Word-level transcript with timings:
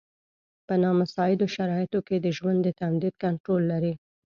په 0.67 0.73
نامساعدو 0.83 1.45
شرایطو 1.55 1.99
کې 2.07 2.15
د 2.19 2.27
ژوند 2.37 2.59
د 2.63 2.67
تمدید 2.81 3.13
کنټرول 3.23 3.61
لري. 3.71 3.93